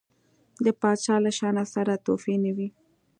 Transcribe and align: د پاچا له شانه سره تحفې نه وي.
د 0.65 0.67
پاچا 0.79 1.15
له 1.25 1.31
شانه 1.37 1.63
سره 1.73 1.93
تحفې 2.05 2.35
نه 2.43 2.51
وي. 2.57 2.67